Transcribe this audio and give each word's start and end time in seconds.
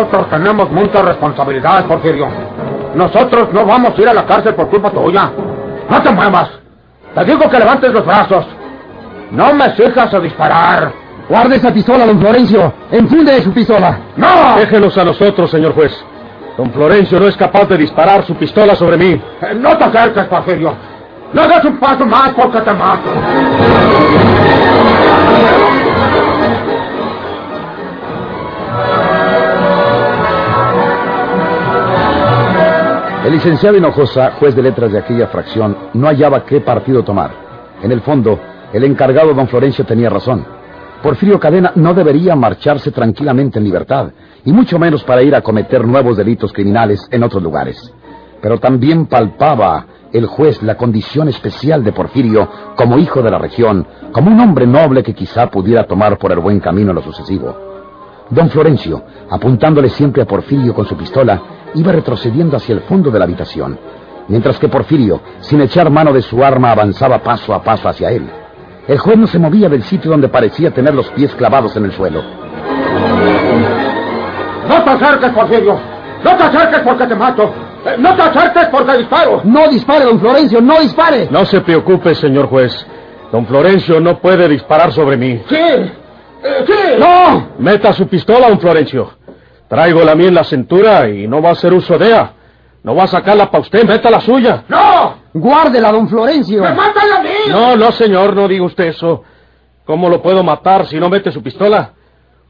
Nosotros 0.00 0.30
tenemos 0.30 0.70
muchas 0.70 1.04
responsabilidades, 1.04 1.84
Porfirio. 1.84 2.26
Nosotros 2.94 3.48
no 3.52 3.66
vamos 3.66 3.96
a 3.96 4.00
ir 4.02 4.08
a 4.08 4.14
la 4.14 4.24
cárcel 4.24 4.54
por 4.54 4.68
culpa 4.68 4.90
tuya. 4.90 5.30
No 5.88 6.02
te 6.02 6.10
muevas. 6.10 6.48
Te 7.14 7.24
digo 7.24 7.48
que 7.50 7.58
levantes 7.58 7.92
los 7.92 8.06
brazos. 8.06 8.46
No 9.30 9.52
me 9.52 9.66
exijas 9.66 10.12
a 10.14 10.18
disparar. 10.20 10.90
Guarde 11.28 11.56
esa 11.56 11.70
pistola, 11.72 12.06
don 12.06 12.18
Florencio. 12.18 12.72
Enfunde 12.90 13.40
su 13.42 13.52
pistola. 13.52 13.98
¡No! 14.16 14.56
Déjenos 14.56 14.96
a 14.96 15.04
nosotros, 15.04 15.50
señor 15.50 15.74
juez. 15.74 15.92
Don 16.56 16.70
Florencio 16.72 17.20
no 17.20 17.26
es 17.28 17.36
capaz 17.36 17.66
de 17.66 17.76
disparar 17.76 18.24
su 18.24 18.34
pistola 18.34 18.74
sobre 18.74 18.96
mí. 18.96 19.10
Eh, 19.42 19.54
No 19.54 19.76
te 19.76 19.84
acerques, 19.84 20.24
Porfirio. 20.24 20.74
No 21.32 21.46
des 21.46 21.64
un 21.64 21.76
paso 21.78 22.04
más 22.06 22.30
porque 22.30 22.60
te 22.60 22.72
mato. 22.72 23.10
El 33.30 33.36
licenciado 33.36 33.76
Hinojosa, 33.76 34.32
juez 34.40 34.56
de 34.56 34.62
letras 34.62 34.90
de 34.90 34.98
aquella 34.98 35.28
fracción, 35.28 35.76
no 35.94 36.08
hallaba 36.08 36.44
qué 36.44 36.62
partido 36.62 37.04
tomar. 37.04 37.30
En 37.80 37.92
el 37.92 38.00
fondo, 38.00 38.40
el 38.72 38.82
encargado 38.82 39.32
don 39.34 39.46
Florencio 39.46 39.84
tenía 39.84 40.10
razón. 40.10 40.44
Porfirio 41.00 41.38
Cadena 41.38 41.70
no 41.76 41.94
debería 41.94 42.34
marcharse 42.34 42.90
tranquilamente 42.90 43.60
en 43.60 43.64
libertad, 43.66 44.10
y 44.44 44.52
mucho 44.52 44.80
menos 44.80 45.04
para 45.04 45.22
ir 45.22 45.36
a 45.36 45.42
cometer 45.42 45.86
nuevos 45.86 46.16
delitos 46.16 46.52
criminales 46.52 47.06
en 47.12 47.22
otros 47.22 47.40
lugares. 47.40 47.94
Pero 48.42 48.58
también 48.58 49.06
palpaba 49.06 49.86
el 50.12 50.26
juez 50.26 50.60
la 50.64 50.76
condición 50.76 51.28
especial 51.28 51.84
de 51.84 51.92
Porfirio 51.92 52.48
como 52.74 52.98
hijo 52.98 53.22
de 53.22 53.30
la 53.30 53.38
región, 53.38 53.86
como 54.10 54.32
un 54.32 54.40
hombre 54.40 54.66
noble 54.66 55.04
que 55.04 55.14
quizá 55.14 55.46
pudiera 55.46 55.84
tomar 55.84 56.18
por 56.18 56.32
el 56.32 56.40
buen 56.40 56.58
camino 56.58 56.92
lo 56.92 57.00
sucesivo. 57.00 57.69
Don 58.30 58.48
Florencio, 58.50 59.02
apuntándole 59.28 59.88
siempre 59.88 60.22
a 60.22 60.26
Porfirio 60.26 60.72
con 60.74 60.86
su 60.86 60.96
pistola, 60.96 61.40
iba 61.74 61.92
retrocediendo 61.92 62.56
hacia 62.56 62.74
el 62.74 62.80
fondo 62.82 63.10
de 63.10 63.18
la 63.18 63.24
habitación, 63.24 63.78
mientras 64.28 64.58
que 64.58 64.68
Porfirio, 64.68 65.20
sin 65.40 65.60
echar 65.60 65.90
mano 65.90 66.12
de 66.12 66.22
su 66.22 66.42
arma, 66.44 66.70
avanzaba 66.72 67.18
paso 67.22 67.52
a 67.54 67.62
paso 67.62 67.88
hacia 67.88 68.10
él. 68.10 68.28
El 68.86 68.98
juez 68.98 69.16
no 69.18 69.26
se 69.26 69.38
movía 69.38 69.68
del 69.68 69.82
sitio 69.82 70.10
donde 70.10 70.28
parecía 70.28 70.70
tener 70.72 70.94
los 70.94 71.08
pies 71.10 71.34
clavados 71.34 71.76
en 71.76 71.84
el 71.84 71.92
suelo. 71.92 72.22
No 74.68 74.84
te 74.84 74.90
acerques, 74.90 75.30
Porfirio. 75.30 75.78
No 76.24 76.36
te 76.36 76.42
acerques 76.44 76.80
porque 76.80 77.06
te 77.06 77.14
mato. 77.14 77.52
Eh, 77.86 77.96
No 77.98 78.14
te 78.14 78.22
acerques 78.22 78.66
porque 78.66 78.98
disparo. 78.98 79.40
No 79.44 79.68
dispare, 79.68 80.04
don 80.04 80.20
Florencio, 80.20 80.60
no 80.60 80.80
dispare. 80.80 81.28
No 81.30 81.44
se 81.44 81.60
preocupe, 81.60 82.14
señor 82.14 82.46
juez. 82.48 82.86
Don 83.32 83.46
Florencio 83.46 84.00
no 84.00 84.18
puede 84.18 84.48
disparar 84.48 84.92
sobre 84.92 85.16
mí. 85.16 85.40
Sí. 85.48 85.56
Sí. 86.42 86.98
¡No! 86.98 87.50
Meta 87.58 87.92
su 87.92 88.06
pistola, 88.08 88.48
don 88.48 88.60
Florencio. 88.60 89.10
Traigo 89.68 90.02
la 90.02 90.14
mía 90.14 90.28
en 90.28 90.34
la 90.34 90.44
cintura 90.44 91.08
y 91.08 91.28
no 91.28 91.40
va 91.40 91.50
a 91.50 91.52
hacer 91.52 91.72
uso 91.72 91.96
de 91.98 92.06
ella. 92.06 92.32
No 92.82 92.94
va 92.94 93.04
a 93.04 93.08
sacarla 93.08 93.50
para 93.50 93.62
usted, 93.62 93.84
meta 93.86 94.10
la 94.10 94.20
suya. 94.20 94.64
¡No! 94.68 95.16
Guárdela, 95.34 95.92
don 95.92 96.08
Florencio. 96.08 96.62
¡Me 96.62 96.72
matan 96.72 97.12
a 97.12 97.22
mí! 97.22 97.28
No, 97.48 97.76
no, 97.76 97.92
señor, 97.92 98.34
no 98.34 98.48
diga 98.48 98.64
usted 98.64 98.84
eso. 98.84 99.22
¿Cómo 99.84 100.08
lo 100.08 100.22
puedo 100.22 100.42
matar 100.42 100.86
si 100.86 100.98
no 100.98 101.08
mete 101.08 101.30
su 101.30 101.42
pistola? 101.42 101.92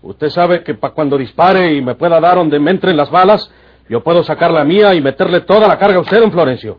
Usted 0.03 0.31
sabe 0.31 0.63
que 0.63 0.75
para 0.75 0.95
cuando 0.95 1.19
dispare 1.19 1.75
y 1.75 1.83
me 1.83 1.95
pueda 1.95 2.21
dar 2.21 2.37
donde 2.37 2.59
me 2.59 2.71
entren 2.71 2.97
las 2.97 3.11
balas, 3.11 3.51
yo 3.89 4.03
puedo 4.03 4.23
sacar 4.23 4.51
la 4.51 4.65
mía 4.65 4.95
y 4.95 5.01
meterle 5.01 5.41
toda 5.41 5.67
la 5.67 5.79
carga 5.79 5.99
a 5.99 6.01
usted, 6.01 6.21
don 6.21 6.33
Florencio. 6.33 6.79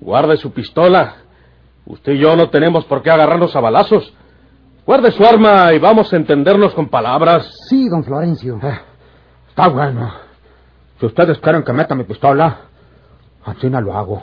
Guarde 0.00 0.36
su 0.36 0.52
pistola. 0.52 1.14
Usted 1.86 2.12
y 2.12 2.18
yo 2.18 2.36
no 2.36 2.50
tenemos 2.50 2.84
por 2.84 3.02
qué 3.02 3.10
agarrarnos 3.10 3.54
a 3.54 3.60
balazos. 3.60 4.12
Guarde 4.84 5.12
su 5.12 5.24
arma 5.24 5.72
y 5.72 5.78
vamos 5.78 6.12
a 6.12 6.16
entendernos 6.16 6.74
con 6.74 6.88
palabras. 6.88 7.48
Sí, 7.68 7.88
don 7.88 8.02
Florencio. 8.02 8.58
Eh, 8.62 8.80
Está 9.48 9.68
bueno. 9.68 10.10
Si 10.98 11.06
ustedes 11.06 11.38
quieren 11.38 11.62
que 11.62 11.72
meta 11.72 11.94
mi 11.94 12.04
pistola, 12.04 12.56
así 13.44 13.68
no 13.68 13.80
lo 13.80 13.94
hago. 13.94 14.22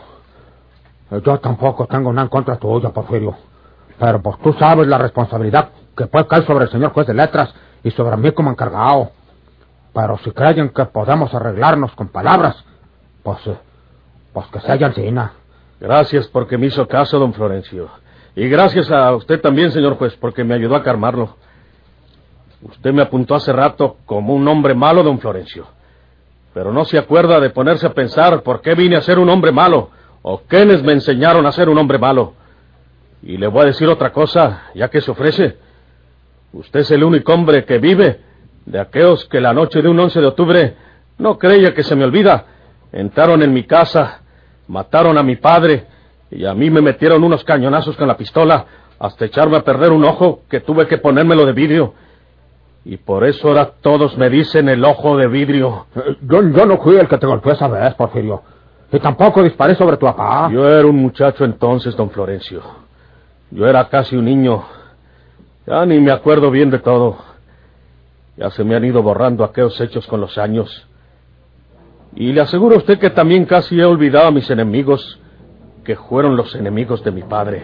Yo 1.11 1.39
tampoco 1.39 1.85
tengo 1.87 2.11
nada 2.11 2.23
en 2.23 2.29
contra 2.29 2.57
tuya, 2.57 2.89
Porfirio. 2.89 3.35
Pero 3.97 4.21
pues 4.21 4.37
tú 4.39 4.53
sabes 4.53 4.87
la 4.87 4.97
responsabilidad 4.97 5.69
que 5.95 6.07
puede 6.07 6.27
caer 6.27 6.45
sobre 6.45 6.65
el 6.65 6.71
señor 6.71 6.91
juez 6.93 7.07
de 7.07 7.13
letras 7.13 7.53
y 7.83 7.91
sobre 7.91 8.17
mí 8.17 8.31
como 8.31 8.49
encargado. 8.49 9.11
Pero 9.93 10.17
si 10.19 10.31
creen 10.31 10.69
que 10.69 10.85
podemos 10.85 11.33
arreglarnos 11.33 11.93
con 11.93 12.09
palabras, 12.09 12.63
pues, 13.23 13.45
eh, 13.47 13.57
pues 14.33 14.47
que 14.47 14.59
se 14.61 14.71
hayan. 14.71 14.93
Gracias 15.79 16.27
porque 16.27 16.57
me 16.57 16.67
hizo 16.67 16.87
caso, 16.87 17.19
don 17.19 17.33
Florencio. 17.33 17.89
Y 18.39 18.47
gracias 18.47 18.89
a 18.89 19.13
usted 19.13 19.41
también, 19.41 19.69
señor 19.69 19.97
juez, 19.97 20.15
porque 20.15 20.45
me 20.45 20.55
ayudó 20.55 20.77
a 20.77 20.81
calmarlo. 20.81 21.35
Usted 22.61 22.93
me 22.93 23.01
apuntó 23.01 23.35
hace 23.35 23.51
rato 23.51 23.97
como 24.05 24.33
un 24.33 24.47
hombre 24.47 24.73
malo, 24.73 25.03
don 25.03 25.19
Florencio. 25.19 25.67
Pero 26.53 26.71
no 26.71 26.85
se 26.85 26.97
acuerda 26.97 27.41
de 27.41 27.49
ponerse 27.49 27.85
a 27.85 27.93
pensar 27.93 28.41
por 28.41 28.61
qué 28.61 28.75
vine 28.75 28.95
a 28.95 29.01
ser 29.01 29.19
un 29.19 29.27
hombre 29.27 29.51
malo, 29.51 29.89
o 30.21 30.43
quiénes 30.47 30.81
me 30.83 30.93
enseñaron 30.93 31.45
a 31.45 31.51
ser 31.51 31.67
un 31.67 31.77
hombre 31.77 31.97
malo. 31.97 32.31
Y 33.23 33.35
le 33.35 33.47
voy 33.47 33.63
a 33.63 33.65
decir 33.65 33.89
otra 33.89 34.13
cosa, 34.13 34.67
ya 34.73 34.87
que 34.87 35.01
se 35.01 35.11
ofrece. 35.11 35.57
Usted 36.53 36.79
es 36.79 36.91
el 36.91 37.03
único 37.03 37.33
hombre 37.33 37.65
que 37.65 37.77
vive 37.77 38.21
de 38.65 38.79
aquellos 38.79 39.25
que 39.25 39.41
la 39.41 39.51
noche 39.51 39.81
de 39.81 39.89
un 39.89 39.99
11 39.99 40.17
de 40.17 40.27
octubre, 40.27 40.75
no 41.17 41.37
creía 41.37 41.73
que 41.73 41.83
se 41.83 41.93
me 41.93 42.05
olvida, 42.05 42.45
entraron 42.93 43.43
en 43.43 43.51
mi 43.51 43.63
casa, 43.63 44.21
mataron 44.69 45.17
a 45.17 45.23
mi 45.23 45.35
padre 45.35 45.87
y 46.31 46.45
a 46.45 46.53
mí 46.53 46.69
me 46.69 46.81
metieron 46.81 47.23
unos 47.23 47.43
cañonazos 47.43 47.95
con 47.97 48.07
la 48.07 48.17
pistola 48.17 48.65
hasta 48.99 49.25
echarme 49.25 49.57
a 49.57 49.63
perder 49.63 49.91
un 49.91 50.05
ojo 50.05 50.41
que 50.49 50.59
tuve 50.59 50.87
que 50.87 50.97
ponérmelo 50.97 51.45
de 51.45 51.53
vidrio. 51.53 51.93
Y 52.85 52.97
por 52.97 53.23
eso 53.23 53.49
ahora 53.49 53.71
todos 53.81 54.17
me 54.17 54.29
dicen 54.29 54.69
el 54.69 54.83
ojo 54.83 55.17
de 55.17 55.27
vidrio. 55.27 55.87
Yo, 56.21 56.41
yo 56.49 56.65
no 56.65 56.77
fui 56.77 56.97
el 56.97 57.07
que 57.07 57.17
te 57.17 57.27
golpeó 57.27 57.53
esa 57.53 57.67
vez, 57.67 57.93
Porfirio. 57.95 58.41
Y 58.91 58.99
tampoco 58.99 59.43
disparé 59.43 59.75
sobre 59.75 59.97
tu 59.97 60.05
papá. 60.05 60.49
Yo 60.51 60.67
era 60.67 60.87
un 60.87 60.95
muchacho 60.95 61.45
entonces, 61.45 61.95
don 61.95 62.09
Florencio. 62.09 62.61
Yo 63.51 63.67
era 63.67 63.87
casi 63.87 64.15
un 64.15 64.25
niño. 64.25 64.63
Ya 65.67 65.85
ni 65.85 65.99
me 65.99 66.11
acuerdo 66.11 66.49
bien 66.49 66.69
de 66.69 66.79
todo. 66.79 67.17
Ya 68.37 68.49
se 68.51 68.63
me 68.63 68.75
han 68.75 68.85
ido 68.85 69.03
borrando 69.03 69.43
aquellos 69.43 69.79
hechos 69.81 70.07
con 70.07 70.21
los 70.21 70.37
años. 70.37 70.87
Y 72.15 72.31
le 72.31 72.41
aseguro 72.41 72.75
a 72.75 72.79
usted 72.79 72.97
que 72.97 73.09
también 73.11 73.45
casi 73.45 73.79
he 73.79 73.85
olvidado 73.85 74.27
a 74.27 74.31
mis 74.31 74.49
enemigos, 74.49 75.19
que 75.89 75.95
fueron 75.95 76.37
los 76.37 76.53
enemigos 76.53 77.03
de 77.03 77.09
mi 77.09 77.23
padre. 77.23 77.63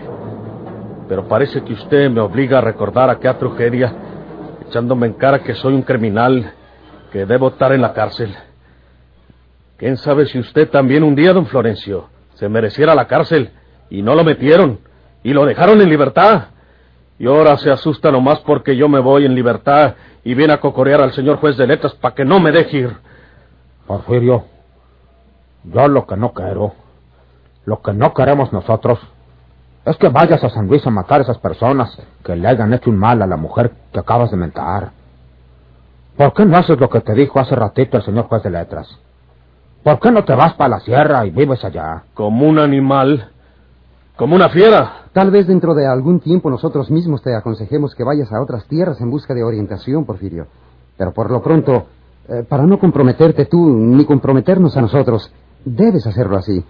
Pero 1.08 1.28
parece 1.28 1.64
que 1.64 1.74
usted 1.74 2.10
me 2.10 2.22
obliga 2.22 2.58
a 2.58 2.62
recordar 2.62 3.08
aquella 3.08 3.38
tragedia, 3.38 3.94
echándome 4.68 5.06
en 5.06 5.14
cara 5.14 5.44
que 5.44 5.54
soy 5.54 5.76
un 5.76 5.84
criminal, 5.84 6.52
que 7.12 7.28
debo 7.28 7.50
estar 7.50 7.72
en 7.72 7.82
la 7.82 7.94
cárcel. 7.94 8.36
¿Quién 9.78 9.98
sabe 9.98 10.26
si 10.26 10.40
usted 10.40 10.72
también 10.72 11.04
un 11.04 11.14
día, 11.14 11.34
don 11.34 11.46
Florencio, 11.46 12.10
se 12.34 12.50
mereciera 12.50 12.96
la 12.96 13.06
cárcel 13.06 13.52
y 13.92 14.02
no 14.02 14.16
lo 14.16 14.24
metieron 14.24 14.80
y 15.22 15.32
lo 15.32 15.46
dejaron 15.46 15.80
en 15.80 15.90
libertad? 15.90 16.46
Y 17.20 17.28
ahora 17.28 17.56
se 17.58 17.70
asusta 17.70 18.10
nomás 18.10 18.40
porque 18.40 18.76
yo 18.76 18.90
me 18.90 19.02
voy 19.02 19.26
en 19.26 19.36
libertad 19.36 19.94
y 20.24 20.34
viene 20.34 20.54
a 20.54 20.60
cocorear 20.60 21.00
al 21.00 21.14
señor 21.14 21.38
juez 21.38 21.58
de 21.58 21.68
letras 21.68 21.94
para 21.94 22.16
que 22.16 22.26
no 22.26 22.40
me 22.40 22.52
deje 22.52 22.78
ir. 22.78 22.98
Porfirio, 23.86 24.46
yo 25.64 25.88
lo 25.88 26.08
que 26.08 26.18
no 26.18 26.34
quiero, 26.34 26.85
lo 27.66 27.82
que 27.82 27.94
no 27.94 28.14
queremos 28.14 28.54
nosotros, 28.54 29.00
es 29.86 29.98
que 29.98 30.10
vayas 30.10 30.44
a 30.44 30.50
San 30.50 30.68
Luis 30.68 30.86
a 30.86 30.90
matar 30.90 31.20
a 31.20 31.24
esas 31.24 31.38
personas 31.38 31.98
que 32.24 32.36
le 32.36 32.48
hayan 32.48 32.74
hecho 32.74 32.90
un 32.90 32.98
mal 32.98 33.22
a 33.22 33.28
la 33.28 33.38
mujer 33.38 33.72
que 33.92 34.00
acabas 34.00 34.32
de 34.32 34.38
mentar. 34.38 34.92
¿Por 36.18 36.34
qué 36.34 36.46
no 36.46 36.58
haces 36.58 36.80
lo 36.80 36.90
que 36.90 37.02
te 37.02 37.14
dijo 37.14 37.40
hace 37.40 37.56
ratito 37.56 37.98
el 37.98 38.04
señor 38.04 38.26
juez 38.26 38.42
de 38.44 38.50
letras? 38.50 38.88
¿Por 39.84 40.00
qué 40.00 40.12
no 40.12 40.24
te 40.24 40.34
vas 40.34 40.54
para 40.54 40.70
la 40.70 40.80
sierra 40.80 41.26
y 41.26 41.30
vives 41.30 41.64
allá? 41.64 42.04
Como 42.14 42.48
un 42.48 42.58
animal, 42.58 43.30
como 44.16 44.36
una 44.36 44.50
fiera. 44.50 45.04
Tal 45.14 45.30
vez 45.30 45.46
dentro 45.46 45.76
de 45.76 45.86
algún 45.86 46.20
tiempo 46.20 46.50
nosotros 46.50 46.90
mismos 46.90 47.22
te 47.22 47.36
aconsejemos 47.36 47.94
que 47.94 48.04
vayas 48.04 48.32
a 48.32 48.42
otras 48.42 48.66
tierras 48.68 49.00
en 49.02 49.12
busca 49.12 49.34
de 49.34 49.44
orientación, 49.44 50.06
Porfirio. 50.06 50.48
Pero 50.98 51.14
por 51.14 51.30
lo 51.30 51.44
pronto, 51.44 51.86
eh, 52.28 52.44
para 52.48 52.66
no 52.66 52.80
comprometerte 52.80 53.46
tú 53.46 53.70
ni 53.70 54.06
comprometernos 54.06 54.76
a 54.78 54.82
nosotros, 54.82 55.32
Debes 55.66 56.06
hacerlo 56.06 56.38
así. 56.38 56.64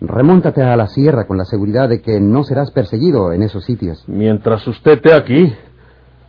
Remóntate 0.00 0.62
a 0.62 0.76
la 0.76 0.86
sierra 0.86 1.26
con 1.26 1.36
la 1.36 1.44
seguridad 1.44 1.88
de 1.88 2.00
que 2.00 2.20
no 2.20 2.42
serás 2.42 2.70
perseguido 2.70 3.32
en 3.32 3.42
esos 3.42 3.64
sitios. 3.64 4.02
Mientras 4.06 4.66
usted 4.66 4.92
esté 4.92 5.12
aquí, 5.12 5.54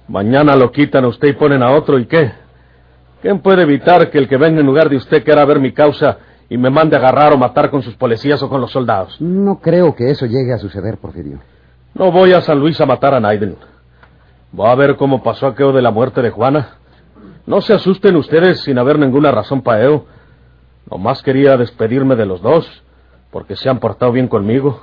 mañana 0.10 0.58
lo 0.58 0.72
quitan 0.72 1.06
a 1.06 1.08
usted 1.08 1.30
y 1.30 1.34
ponen 1.34 1.64
a 1.64 1.72
otro, 1.72 1.98
¿y 1.98 2.06
qué? 2.06 2.34
¿Quién 3.22 3.40
puede 3.40 3.62
evitar 3.62 4.10
que 4.10 4.18
el 4.18 4.28
que 4.28 4.36
venga 4.36 4.60
en 4.60 4.66
lugar 4.66 4.90
de 4.90 4.98
usted 4.98 5.24
quiera 5.24 5.46
ver 5.46 5.60
mi 5.60 5.72
causa 5.72 6.18
y 6.50 6.58
me 6.58 6.70
mande 6.70 6.98
a 6.98 7.00
agarrar 7.00 7.34
o 7.34 7.38
matar 7.38 7.70
con 7.70 7.82
sus 7.82 7.96
policías 7.96 8.44
o 8.44 8.50
con 8.50 8.60
los 8.60 8.72
soldados? 8.72 9.22
No 9.22 9.60
creo 9.62 9.96
que 9.96 10.10
eso 10.10 10.26
llegue 10.26 10.54
a 10.54 10.58
suceder, 10.58 10.98
Porfirio. 10.98 11.40
No 11.94 12.12
voy 12.12 12.34
a 12.34 12.42
San 12.42 12.60
Luis 12.60 12.82
a 12.82 12.86
matar 12.86 13.14
a 13.14 13.22
Naiden. 13.22 13.56
Voy 14.52 14.68
a 14.68 14.76
ver 14.76 14.98
cómo 14.98 15.24
pasó 15.24 15.48
aquello 15.48 15.72
de 15.72 15.82
la 15.82 15.92
muerte 15.92 16.22
de 16.22 16.30
Juana. 16.30 16.78
No 17.46 17.62
se 17.62 17.74
asusten 17.74 18.18
ustedes 18.18 18.60
sin 18.62 18.78
haber 18.78 19.00
ninguna 19.00 19.32
razón 19.32 19.62
para 19.62 19.84
ello. 19.84 20.06
Nomás 20.90 21.22
quería 21.22 21.56
despedirme 21.56 22.16
de 22.18 22.26
los 22.26 22.42
dos, 22.42 22.84
porque 23.32 23.56
se 23.56 23.70
han 23.70 23.80
portado 23.80 24.12
bien 24.12 24.28
conmigo. 24.28 24.82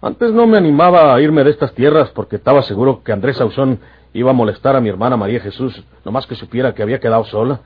Antes 0.00 0.32
no 0.32 0.46
me 0.46 0.58
animaba 0.58 1.14
a 1.14 1.20
irme 1.20 1.44
de 1.44 1.50
estas 1.50 1.72
tierras 1.74 2.10
porque 2.10 2.36
estaba 2.36 2.62
seguro 2.62 3.02
que 3.04 3.12
Andrés 3.12 3.40
Ausón 3.40 3.78
iba 4.14 4.30
a 4.30 4.34
molestar 4.34 4.74
a 4.74 4.80
mi 4.80 4.88
hermana 4.88 5.16
María 5.16 5.40
Jesús, 5.40 5.82
nomás 6.04 6.26
que 6.26 6.34
supiera 6.34 6.74
que 6.74 6.82
había 6.82 6.98
quedado 6.98 7.24
sola. 7.24 7.60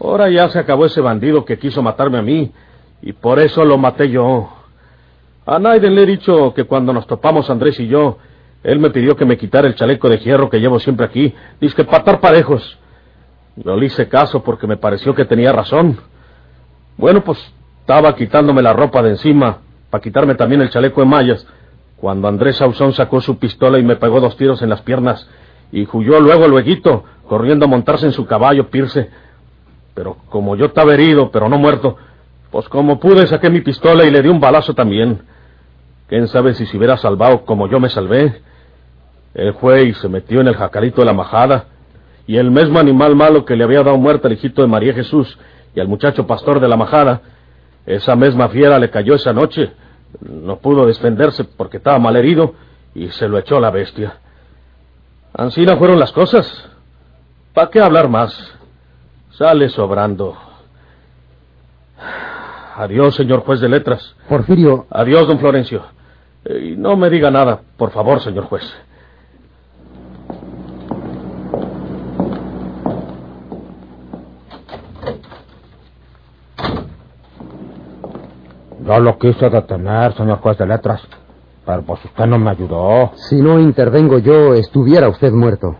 Ahora 0.00 0.28
ya 0.28 0.48
se 0.48 0.58
acabó 0.58 0.86
ese 0.86 1.00
bandido 1.00 1.44
que 1.44 1.58
quiso 1.58 1.82
matarme 1.82 2.18
a 2.18 2.22
mí, 2.22 2.52
y 3.00 3.12
por 3.12 3.38
eso 3.38 3.64
lo 3.64 3.78
maté 3.78 4.10
yo. 4.10 4.50
A 5.46 5.58
Naiden 5.58 5.94
le 5.94 6.02
he 6.02 6.06
dicho 6.06 6.52
que 6.54 6.64
cuando 6.64 6.92
nos 6.92 7.06
topamos 7.06 7.48
Andrés 7.48 7.78
y 7.78 7.86
yo, 7.86 8.18
él 8.64 8.80
me 8.80 8.90
pidió 8.90 9.16
que 9.16 9.24
me 9.24 9.38
quitara 9.38 9.68
el 9.68 9.76
chaleco 9.76 10.08
de 10.08 10.18
hierro 10.18 10.50
que 10.50 10.58
llevo 10.58 10.80
siempre 10.80 11.06
aquí, 11.06 11.32
dice 11.60 11.76
que 11.76 11.84
patar 11.84 12.20
parejos. 12.20 12.78
Yo 13.54 13.76
le 13.76 13.86
hice 13.86 14.08
caso 14.08 14.42
porque 14.42 14.66
me 14.66 14.76
pareció 14.76 15.14
que 15.14 15.24
tenía 15.24 15.52
razón. 15.52 15.98
Bueno, 16.96 17.22
pues 17.22 17.38
estaba 17.86 18.16
quitándome 18.16 18.62
la 18.62 18.72
ropa 18.72 19.00
de 19.00 19.10
encima 19.10 19.58
para 19.90 20.02
quitarme 20.02 20.34
también 20.34 20.60
el 20.60 20.70
chaleco 20.70 21.02
de 21.02 21.06
mallas, 21.06 21.46
cuando 21.98 22.26
Andrés 22.26 22.56
Sauzón 22.56 22.92
sacó 22.92 23.20
su 23.20 23.38
pistola 23.38 23.78
y 23.78 23.84
me 23.84 23.94
pegó 23.94 24.20
dos 24.20 24.36
tiros 24.36 24.60
en 24.60 24.70
las 24.70 24.82
piernas 24.82 25.30
y 25.70 25.86
huyó 25.92 26.18
luego 26.18 26.48
luego, 26.48 27.04
corriendo 27.28 27.66
a 27.66 27.68
montarse 27.68 28.06
en 28.06 28.10
su 28.10 28.26
caballo 28.26 28.70
Pirce. 28.70 29.08
Pero 29.94 30.16
como 30.30 30.56
yo 30.56 30.66
estaba 30.66 30.94
herido, 30.94 31.30
pero 31.30 31.48
no 31.48 31.58
muerto, 31.58 31.96
pues 32.50 32.68
como 32.68 32.98
pude 32.98 33.24
saqué 33.28 33.50
mi 33.50 33.60
pistola 33.60 34.04
y 34.04 34.10
le 34.10 34.20
di 34.20 34.30
un 34.30 34.40
balazo 34.40 34.74
también. 34.74 35.20
¿Quién 36.08 36.26
sabe 36.26 36.54
si 36.54 36.66
se 36.66 36.76
hubiera 36.76 36.96
salvado 36.96 37.44
como 37.44 37.68
yo 37.68 37.78
me 37.78 37.88
salvé? 37.88 38.42
Él 39.32 39.54
fue 39.60 39.84
y 39.84 39.94
se 39.94 40.08
metió 40.08 40.40
en 40.40 40.48
el 40.48 40.56
jacalito 40.56 41.02
de 41.02 41.06
la 41.06 41.12
majada, 41.12 41.66
y 42.26 42.36
el 42.36 42.50
mismo 42.50 42.80
animal 42.80 43.14
malo 43.14 43.44
que 43.44 43.54
le 43.54 43.62
había 43.62 43.84
dado 43.84 43.96
muerte 43.96 44.26
al 44.26 44.32
hijito 44.32 44.60
de 44.60 44.66
María 44.66 44.92
Jesús 44.92 45.38
y 45.72 45.78
al 45.78 45.86
muchacho 45.86 46.26
pastor 46.26 46.58
de 46.58 46.66
la 46.66 46.76
majada, 46.76 47.20
esa 47.86 48.16
misma 48.16 48.48
fiera 48.48 48.78
le 48.78 48.90
cayó 48.90 49.14
esa 49.14 49.32
noche. 49.32 49.72
No 50.20 50.58
pudo 50.58 50.86
defenderse 50.86 51.44
porque 51.44 51.76
estaba 51.76 51.98
mal 51.98 52.16
herido 52.16 52.54
y 52.94 53.08
se 53.08 53.28
lo 53.28 53.38
echó 53.38 53.60
la 53.60 53.70
bestia. 53.70 54.18
Ansina 55.32 55.76
fueron 55.76 55.98
las 55.98 56.12
cosas. 56.12 56.68
¿Para 57.54 57.70
qué 57.70 57.80
hablar 57.80 58.08
más? 58.08 58.34
Sale 59.30 59.68
sobrando. 59.68 60.36
Adiós, 62.76 63.14
señor 63.14 63.40
juez 63.40 63.60
de 63.60 63.68
letras. 63.68 64.14
Porfirio. 64.28 64.86
Adiós, 64.90 65.26
don 65.26 65.38
Florencio. 65.38 65.82
Eh, 66.44 66.72
y 66.72 66.76
no 66.76 66.96
me 66.96 67.08
diga 67.08 67.30
nada, 67.30 67.60
por 67.76 67.90
favor, 67.90 68.20
señor 68.20 68.44
juez. 68.44 68.64
Yo 78.86 79.00
lo 79.00 79.18
quise 79.18 79.50
detener, 79.50 80.12
señor 80.14 80.38
juez 80.38 80.56
de 80.58 80.64
letras, 80.64 81.02
pero 81.64 81.82
pues 81.82 82.04
usted 82.04 82.24
no 82.26 82.38
me 82.38 82.50
ayudó. 82.52 83.10
Si 83.16 83.34
no 83.34 83.58
intervengo 83.58 84.18
yo, 84.20 84.54
estuviera 84.54 85.08
usted 85.08 85.32
muerto. 85.32 85.74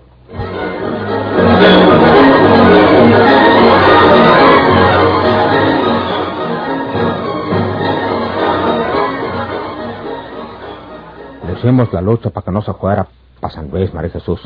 Le 11.47 11.53
hicimos 11.53 11.93
la 11.93 12.01
lucha 12.01 12.31
para 12.31 12.45
que 12.45 12.51
no 12.51 12.61
se 12.63 12.73
fuera 12.73 13.07
para 13.39 13.55
San 13.55 13.71
Luis, 13.71 13.95
María 13.95 14.11
Jesús. 14.11 14.41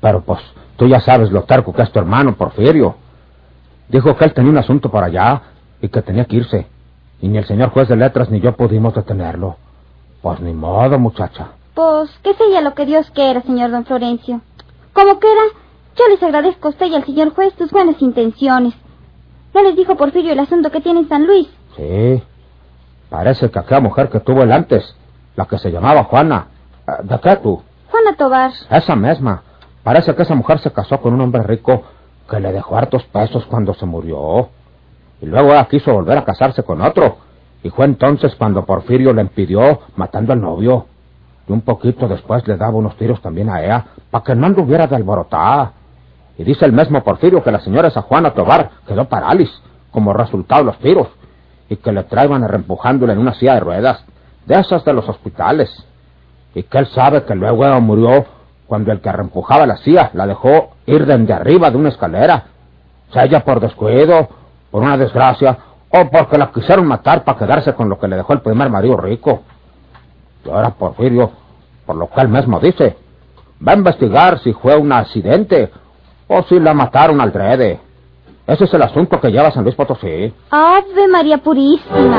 Pero 0.00 0.22
pues 0.22 0.40
tú 0.78 0.86
ya 0.86 1.00
sabes 1.00 1.30
lo 1.30 1.42
terco 1.42 1.74
que 1.74 1.82
es 1.82 1.92
tu 1.92 1.98
hermano, 1.98 2.34
Porfirio. 2.36 2.94
Dijo 3.90 4.16
que 4.16 4.24
él 4.24 4.32
tenía 4.32 4.50
un 4.50 4.56
asunto 4.56 4.90
por 4.90 5.04
allá 5.04 5.42
y 5.82 5.90
que 5.90 6.00
tenía 6.00 6.24
que 6.24 6.36
irse. 6.36 6.77
Y 7.20 7.28
ni 7.28 7.38
el 7.38 7.44
señor 7.46 7.70
juez 7.70 7.88
de 7.88 7.96
letras 7.96 8.30
ni 8.30 8.40
yo 8.40 8.56
pudimos 8.56 8.94
detenerlo. 8.94 9.56
Pues 10.22 10.40
ni 10.40 10.52
modo, 10.52 10.98
muchacha. 10.98 11.48
Pues, 11.74 12.10
¿qué 12.22 12.34
sería 12.34 12.60
lo 12.60 12.74
que 12.74 12.86
Dios 12.86 13.10
quiera, 13.12 13.40
señor 13.42 13.70
don 13.70 13.84
Florencio? 13.84 14.40
Como 14.92 15.18
quiera, 15.20 15.42
yo 15.96 16.04
les 16.08 16.22
agradezco 16.22 16.68
a 16.68 16.70
usted 16.70 16.86
y 16.86 16.94
al 16.94 17.04
señor 17.04 17.34
juez 17.34 17.54
tus 17.54 17.70
buenas 17.70 18.00
intenciones. 18.02 18.74
¿No 19.54 19.62
les 19.62 19.76
dijo 19.76 19.96
Porfirio 19.96 20.32
el 20.32 20.40
asunto 20.40 20.70
que 20.70 20.80
tiene 20.80 21.00
en 21.00 21.08
San 21.08 21.26
Luis? 21.26 21.48
Sí. 21.76 22.22
Parece 23.08 23.50
que 23.50 23.58
aquella 23.58 23.80
mujer 23.80 24.08
que 24.10 24.20
tuvo 24.20 24.42
el 24.42 24.52
antes, 24.52 24.94
la 25.36 25.46
que 25.46 25.58
se 25.58 25.70
llamaba 25.70 26.04
Juana. 26.04 26.48
eh, 26.86 26.92
¿De 27.04 27.18
qué 27.20 27.36
tú? 27.36 27.62
Juana 27.90 28.16
Tobar. 28.16 28.50
Esa 28.70 28.94
misma. 28.96 29.42
Parece 29.82 30.14
que 30.14 30.22
esa 30.22 30.34
mujer 30.34 30.58
se 30.58 30.72
casó 30.72 31.00
con 31.00 31.14
un 31.14 31.20
hombre 31.22 31.42
rico 31.42 31.82
que 32.28 32.40
le 32.40 32.52
dejó 32.52 32.76
hartos 32.76 33.04
pesos 33.04 33.46
cuando 33.46 33.72
se 33.74 33.86
murió. 33.86 34.50
Y 35.20 35.26
luego 35.26 35.50
ella 35.50 35.66
quiso 35.66 35.92
volver 35.92 36.18
a 36.18 36.24
casarse 36.24 36.62
con 36.62 36.80
otro. 36.80 37.18
Y 37.62 37.70
fue 37.70 37.86
entonces 37.86 38.34
cuando 38.36 38.64
Porfirio 38.64 39.12
le 39.12 39.22
impidió 39.22 39.80
matando 39.96 40.32
al 40.32 40.40
novio. 40.40 40.86
Y 41.48 41.52
un 41.52 41.62
poquito 41.62 42.06
después 42.06 42.46
le 42.46 42.56
daba 42.56 42.74
unos 42.74 42.96
tiros 42.96 43.20
también 43.20 43.48
a 43.48 43.62
ella 43.62 43.84
para 44.10 44.24
que 44.24 44.34
no 44.34 44.46
anduviera 44.46 44.86
de 44.86 44.96
alborotada. 44.96 45.72
Y 46.36 46.44
dice 46.44 46.64
el 46.64 46.72
mismo 46.72 47.02
Porfirio 47.02 47.42
que 47.42 47.50
la 47.50 47.60
señora 47.60 47.88
esa 47.88 48.02
Juana 48.02 48.32
Tobar 48.32 48.70
quedó 48.86 49.06
parálisis 49.06 49.60
como 49.90 50.12
resultado 50.12 50.60
de 50.62 50.66
los 50.66 50.78
tiros. 50.78 51.08
Y 51.68 51.76
que 51.76 51.92
le 51.92 52.04
traigan 52.04 52.46
reempujándole 52.46 53.12
en 53.12 53.18
una 53.18 53.34
silla 53.34 53.54
de 53.54 53.60
ruedas, 53.60 54.04
de 54.46 54.54
esas 54.54 54.84
de 54.84 54.92
los 54.92 55.08
hospitales. 55.08 55.70
Y 56.54 56.62
que 56.62 56.78
él 56.78 56.86
sabe 56.86 57.24
que 57.24 57.34
luego 57.34 57.66
ella 57.66 57.80
murió 57.80 58.24
cuando 58.66 58.92
el 58.92 59.00
que 59.00 59.10
reempujaba 59.10 59.66
la 59.66 59.78
silla 59.78 60.10
la 60.12 60.26
dejó 60.26 60.70
ir 60.86 61.06
desde 61.06 61.32
arriba 61.32 61.70
de 61.70 61.76
una 61.76 61.88
escalera. 61.88 62.44
Sea 63.12 63.24
ella 63.24 63.44
por 63.44 63.60
descuido, 63.60 64.28
por 64.70 64.82
una 64.82 64.96
desgracia, 64.96 65.58
o 65.90 66.10
porque 66.10 66.36
la 66.36 66.50
quisieron 66.52 66.86
matar 66.86 67.24
para 67.24 67.38
quedarse 67.38 67.74
con 67.74 67.88
lo 67.88 67.98
que 67.98 68.08
le 68.08 68.16
dejó 68.16 68.32
el 68.32 68.40
primer 68.40 68.68
marido 68.70 68.96
rico. 68.96 69.42
Y 70.44 70.50
ahora 70.50 70.70
Porfirio, 70.70 71.30
por 71.86 71.96
lo 71.96 72.08
que 72.08 72.20
él 72.20 72.28
mismo 72.28 72.60
dice, 72.60 72.96
va 73.66 73.72
a 73.72 73.76
investigar 73.76 74.38
si 74.40 74.52
fue 74.52 74.76
un 74.76 74.92
accidente 74.92 75.70
o 76.26 76.42
si 76.42 76.60
la 76.60 76.74
mataron 76.74 77.20
al 77.20 77.32
drede. 77.32 77.80
Ese 78.46 78.64
es 78.64 78.74
el 78.74 78.82
asunto 78.82 79.20
que 79.20 79.30
lleva 79.30 79.50
San 79.50 79.62
Luis 79.64 79.74
Potosí. 79.74 80.32
Ave 80.50 81.08
María 81.08 81.38
Purísima. 81.38 82.18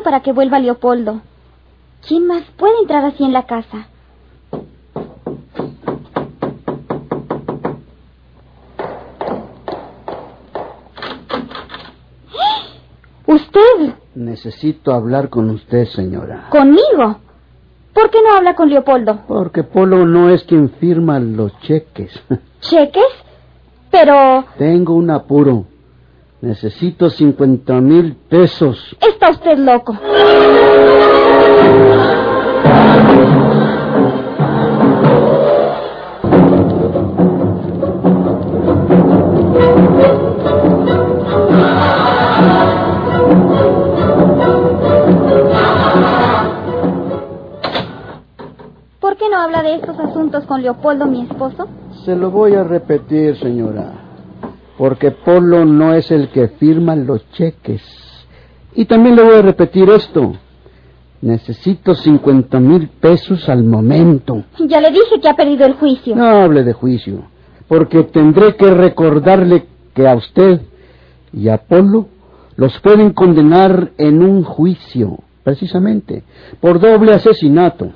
Temprano 0.00 0.02
para 0.02 0.20
que 0.20 0.32
vuelva 0.32 0.58
Leopoldo. 0.58 1.20
¿Quién 2.06 2.26
más 2.26 2.42
puede 2.56 2.78
entrar 2.80 3.04
así 3.04 3.24
en 3.24 3.32
la 3.32 3.44
casa? 3.44 3.88
¿Usted? 13.26 13.94
Necesito 14.14 14.92
hablar 14.92 15.28
con 15.28 15.50
usted, 15.50 15.86
señora. 15.86 16.48
¿Conmigo? 16.50 17.20
¿Por 17.94 18.10
qué 18.10 18.18
no 18.22 18.36
habla 18.36 18.54
con 18.54 18.68
Leopoldo? 18.70 19.20
Porque 19.28 19.62
Polo 19.62 20.04
no 20.04 20.30
es 20.30 20.42
quien 20.44 20.70
firma 20.70 21.20
los 21.20 21.56
cheques. 21.60 22.12
¿Cheques? 22.60 23.12
Pero... 23.90 24.44
Tengo 24.58 24.94
un 24.94 25.10
apuro. 25.10 25.66
Necesito 26.42 27.10
cincuenta 27.10 27.80
mil 27.82 28.16
pesos. 28.16 28.96
Está 29.00 29.30
usted 29.30 29.58
loco. 29.58 29.92
¿Por 48.98 49.16
qué 49.18 49.28
no 49.28 49.36
habla 49.36 49.62
de 49.62 49.74
estos 49.74 49.98
asuntos 49.98 50.44
con 50.46 50.62
Leopoldo, 50.62 51.04
mi 51.04 51.22
esposo? 51.22 51.68
Se 52.06 52.16
lo 52.16 52.30
voy 52.30 52.54
a 52.54 52.64
repetir, 52.64 53.36
señora. 53.38 54.09
Porque 54.80 55.10
Polo 55.10 55.66
no 55.66 55.92
es 55.92 56.10
el 56.10 56.30
que 56.30 56.48
firma 56.48 56.96
los 56.96 57.30
cheques. 57.32 57.82
Y 58.74 58.86
también 58.86 59.14
le 59.14 59.22
voy 59.22 59.34
a 59.34 59.42
repetir 59.42 59.90
esto. 59.90 60.32
Necesito 61.20 61.94
50 61.94 62.58
mil 62.60 62.88
pesos 62.88 63.46
al 63.50 63.62
momento. 63.62 64.42
Ya 64.58 64.80
le 64.80 64.90
dije 64.90 65.20
que 65.20 65.28
ha 65.28 65.34
perdido 65.34 65.66
el 65.66 65.74
juicio. 65.74 66.16
No 66.16 66.24
hable 66.24 66.64
de 66.64 66.72
juicio, 66.72 67.24
porque 67.68 68.04
tendré 68.04 68.56
que 68.56 68.70
recordarle 68.70 69.66
que 69.92 70.08
a 70.08 70.14
usted 70.14 70.62
y 71.34 71.50
a 71.50 71.58
Polo 71.58 72.06
los 72.56 72.80
pueden 72.80 73.12
condenar 73.12 73.90
en 73.98 74.22
un 74.22 74.44
juicio, 74.44 75.18
precisamente, 75.44 76.22
por 76.58 76.80
doble 76.80 77.12
asesinato. 77.12 77.92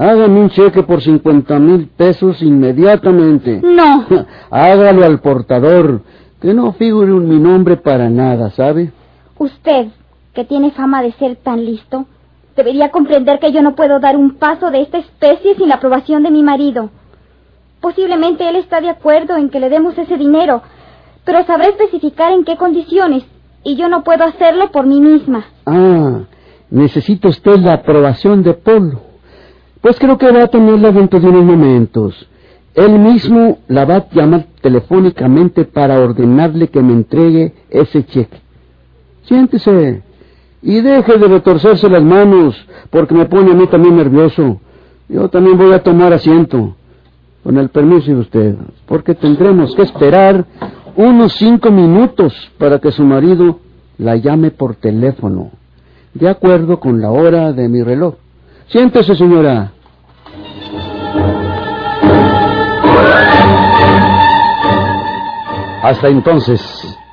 Hágame 0.00 0.40
un 0.40 0.48
cheque 0.48 0.82
por 0.82 1.02
50 1.02 1.58
mil 1.58 1.88
pesos 1.88 2.40
inmediatamente. 2.40 3.60
No. 3.62 4.06
Hágalo 4.50 5.04
al 5.04 5.20
portador, 5.20 6.00
que 6.40 6.54
no 6.54 6.72
figure 6.72 7.12
un 7.12 7.28
mi 7.28 7.38
nombre 7.38 7.76
para 7.76 8.08
nada, 8.08 8.48
¿sabe? 8.48 8.92
Usted, 9.36 9.88
que 10.32 10.46
tiene 10.46 10.70
fama 10.70 11.02
de 11.02 11.12
ser 11.12 11.36
tan 11.36 11.66
listo, 11.66 12.06
debería 12.56 12.90
comprender 12.90 13.40
que 13.40 13.52
yo 13.52 13.60
no 13.60 13.74
puedo 13.74 14.00
dar 14.00 14.16
un 14.16 14.36
paso 14.36 14.70
de 14.70 14.80
esta 14.80 14.96
especie 14.96 15.54
sin 15.56 15.68
la 15.68 15.74
aprobación 15.74 16.22
de 16.22 16.30
mi 16.30 16.42
marido. 16.42 16.88
Posiblemente 17.82 18.48
él 18.48 18.56
está 18.56 18.80
de 18.80 18.88
acuerdo 18.88 19.36
en 19.36 19.50
que 19.50 19.60
le 19.60 19.68
demos 19.68 19.98
ese 19.98 20.16
dinero, 20.16 20.62
pero 21.26 21.44
sabrá 21.44 21.66
especificar 21.66 22.32
en 22.32 22.44
qué 22.44 22.56
condiciones, 22.56 23.24
y 23.64 23.76
yo 23.76 23.90
no 23.90 24.02
puedo 24.02 24.24
hacerlo 24.24 24.72
por 24.72 24.86
mí 24.86 24.98
misma. 24.98 25.44
Ah, 25.66 26.20
necesita 26.70 27.28
usted 27.28 27.58
la 27.58 27.74
aprobación 27.74 28.42
de 28.42 28.54
Polo. 28.54 29.09
Pues 29.80 29.98
creo 29.98 30.18
que 30.18 30.30
va 30.30 30.44
a 30.44 30.48
tenerla 30.48 30.92
dentro 30.92 31.20
de 31.20 31.28
unos 31.28 31.44
momentos. 31.44 32.28
Él 32.74 32.98
mismo 32.98 33.58
la 33.68 33.84
va 33.84 33.96
a 33.96 34.08
llamar 34.10 34.46
telefónicamente 34.60 35.64
para 35.64 35.98
ordenarle 36.00 36.68
que 36.68 36.82
me 36.82 36.92
entregue 36.92 37.54
ese 37.70 38.04
cheque. 38.04 38.38
Siéntese 39.22 40.02
y 40.62 40.80
deje 40.80 41.18
de 41.18 41.28
retorcerse 41.28 41.88
las 41.88 42.02
manos, 42.02 42.54
porque 42.90 43.14
me 43.14 43.26
pone 43.26 43.52
a 43.52 43.54
mí 43.54 43.66
también 43.66 43.96
nervioso. 43.96 44.60
Yo 45.08 45.28
también 45.28 45.56
voy 45.56 45.72
a 45.72 45.82
tomar 45.82 46.12
asiento, 46.12 46.76
con 47.42 47.56
el 47.56 47.70
permiso 47.70 48.10
de 48.10 48.18
usted, 48.18 48.54
porque 48.86 49.14
tendremos 49.14 49.74
que 49.74 49.82
esperar 49.82 50.44
unos 50.96 51.32
cinco 51.34 51.70
minutos 51.70 52.34
para 52.58 52.78
que 52.78 52.92
su 52.92 53.02
marido 53.02 53.58
la 53.98 54.16
llame 54.16 54.50
por 54.50 54.76
teléfono, 54.76 55.50
de 56.14 56.28
acuerdo 56.28 56.78
con 56.78 57.00
la 57.00 57.10
hora 57.10 57.52
de 57.52 57.68
mi 57.68 57.82
reloj. 57.82 58.14
Siéntese, 58.70 59.16
señora. 59.16 59.72
Hasta 65.82 66.06
entonces, 66.06 66.60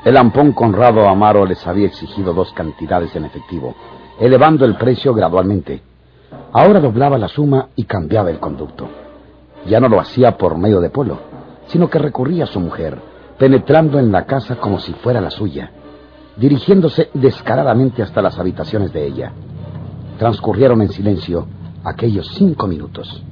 el 0.06 0.18
ampón 0.18 0.52
Conrado 0.52 1.10
Amaro 1.10 1.48
les 1.48 1.66
había 1.66 1.88
exigido 1.88 2.32
dos 2.32 2.54
cantidades 2.54 3.16
en 3.16 3.26
efectivo, 3.26 3.74
elevando 4.20 4.66
el 4.66 4.76
precio 4.76 5.16
gradualmente. 5.16 5.82
Ahora 6.54 6.80
doblaba 6.80 7.18
la 7.18 7.28
suma 7.28 7.70
y 7.76 7.86
cambiaba 7.86 8.30
el 8.30 8.40
conducto. 8.40 8.88
Ya 9.66 9.80
no 9.80 9.90
lo 9.90 10.00
hacía 10.00 10.38
por 10.38 10.60
medio 10.60 10.80
de 10.80 10.92
Polo, 10.92 11.18
sino 11.66 11.90
que 11.90 11.98
recurría 11.98 12.44
a 12.44 12.48
su 12.48 12.60
mujer, 12.60 13.00
penetrando 13.40 13.98
en 13.98 14.12
la 14.12 14.28
casa 14.28 14.58
como 14.58 14.78
si 14.78 14.94
fuera 14.94 15.22
la 15.22 15.32
suya, 15.32 15.72
dirigiéndose 16.36 17.10
descaradamente 17.16 18.04
hasta 18.04 18.22
las 18.22 18.38
habitaciones 18.38 18.94
de 18.94 19.08
ella. 19.08 19.34
Transcurrieron 20.18 20.82
en 20.82 20.90
silencio 20.90 21.48
aquellos 21.84 22.28
cinco 22.36 22.68
minutos. 22.68 23.24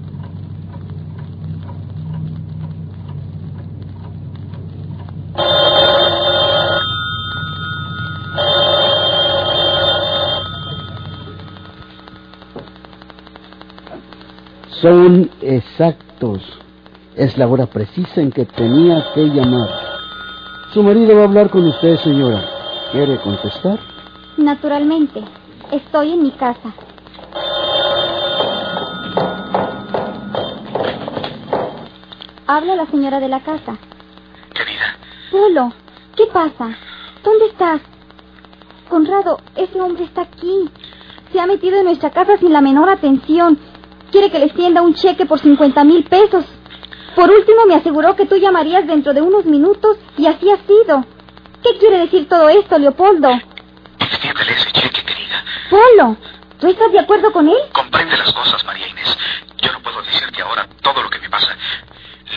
Son 14.82 15.32
exactos. 15.42 16.42
Es 17.16 17.38
la 17.38 17.48
hora 17.48 17.66
precisa 17.66 18.22
en 18.22 18.30
que 18.32 18.46
tenía 18.46 19.04
que 19.16 19.26
llamar. 19.26 19.70
Su 20.74 20.84
marido 20.84 21.16
va 21.16 21.22
a 21.22 21.26
hablar 21.26 21.50
con 21.50 21.66
usted, 21.66 21.98
señora. 21.98 22.46
¿Quiere 22.92 23.20
contestar? 23.22 23.80
Naturalmente. 24.38 25.24
Estoy 25.76 26.14
en 26.14 26.24
mi 26.24 26.32
casa. 26.32 26.74
Habla 32.48 32.78
la 32.78 32.86
señora 32.86 33.20
de 33.20 33.28
la 33.28 33.42
casa. 33.42 33.78
Querida, 34.54 34.96
Polo, 35.32 35.74
¿qué 36.16 36.28
pasa? 36.28 36.78
¿Dónde 37.26 37.48
estás? 37.48 37.82
Conrado, 38.88 39.42
ese 39.58 39.82
hombre 39.82 40.06
está 40.06 40.22
aquí. 40.22 40.70
Se 41.34 41.42
ha 41.42 41.46
metido 41.46 41.76
en 41.76 41.84
nuestra 41.84 42.10
casa 42.10 42.38
sin 42.38 42.54
la 42.54 42.62
menor 42.62 42.90
atención. 42.90 43.60
Quiere 44.14 44.32
que 44.32 44.40
le 44.40 44.46
extienda 44.46 44.82
un 44.82 44.94
cheque 44.94 45.26
por 45.26 45.40
50 45.40 45.84
mil 45.84 46.06
pesos. 46.06 46.46
Por 47.18 47.30
último, 47.30 47.66
me 47.68 47.76
aseguró 47.76 48.16
que 48.16 48.26
tú 48.26 48.38
llamarías 48.38 48.88
dentro 48.88 49.14
de 49.14 49.22
unos 49.22 49.44
minutos 49.44 49.98
y 50.18 50.26
así 50.26 50.50
ha 50.50 50.58
sido. 50.66 51.04
¿Qué 51.62 51.78
quiere 51.80 51.98
decir 51.98 52.30
todo 52.30 52.48
esto, 52.48 52.78
Leopoldo? 52.80 53.28
Polo, 55.70 56.18
¿tú 56.60 56.68
estás 56.68 56.92
de 56.92 57.00
acuerdo 57.00 57.32
con 57.32 57.48
él? 57.48 57.58
Comprende 57.74 58.18
las 58.18 58.32
cosas, 58.34 58.64
María 58.66 58.88
Inés. 58.88 59.18
Yo 59.58 59.72
no 59.72 59.82
puedo 59.82 60.02
decirte 60.04 60.42
ahora 60.42 60.68
todo 60.82 61.02
lo 61.04 61.10
que 61.10 61.20
me 61.20 61.30
pasa. 61.30 61.56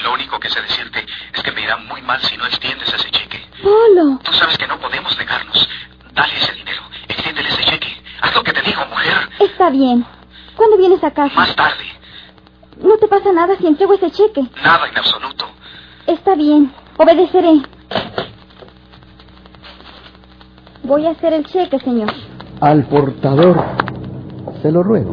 Lo 0.03 0.13
único 0.15 0.39
que 0.39 0.49
sé 0.49 0.61
decirte 0.63 1.05
es 1.35 1.43
que 1.43 1.53
me 1.53 1.63
irá 1.63 1.77
muy 1.77 2.01
mal 2.03 2.21
si 2.23 2.37
no 2.37 2.47
extiendes 2.47 2.93
ese 2.93 3.11
cheque. 3.11 3.45
Polo, 3.63 4.19
Tú 4.23 4.33
sabes 4.33 4.57
que 4.57 4.67
no 4.67 4.79
podemos 4.79 5.17
negarnos. 5.19 5.69
Dale 6.13 6.37
ese 6.37 6.53
dinero. 6.55 6.83
Extiéndele 7.09 7.49
ese 7.49 7.65
cheque. 7.65 8.03
Haz 8.21 8.35
lo 8.35 8.43
que 8.43 8.53
te 8.53 8.63
digo, 8.63 8.85
mujer. 8.87 9.29
está 9.41 9.71
bien. 9.71 10.07
¿Cuándo 10.57 10.77
vienes 10.77 11.03
a 11.05 11.11
casa? 11.13 11.35
Más 11.35 11.55
tarde. 11.55 11.85
No 12.79 12.97
te 12.97 13.09
pasa 13.09 13.33
nada 13.33 13.57
si 13.59 13.67
entrego 13.67 13.95
ese 13.95 14.11
cheque. 14.11 14.43
Nada 14.63 14.89
en 14.89 14.97
absoluto. 14.99 15.47
Está 16.07 16.35
bien, 16.35 16.73
obedeceré. 16.97 17.61
Voy 20.85 21.07
a 21.07 21.11
hacer 21.11 21.35
el 21.35 21.45
cheque, 21.47 21.79
señor. 21.81 22.13
Al 22.61 22.83
portador. 22.87 23.57
Se 24.63 24.73
lo 24.73 24.83
ruego. 24.83 25.13